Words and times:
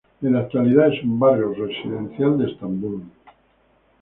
En 0.23 0.33
la 0.33 0.39
actualidad 0.39 0.91
es 0.91 1.03
un 1.03 1.19
barrio 1.19 1.53
residencial 1.53 2.35
de 2.39 2.49
Estambul. 2.51 3.03